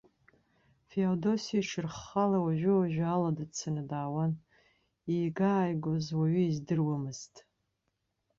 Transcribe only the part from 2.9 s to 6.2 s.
алада дцан даауан, иига-ааигоз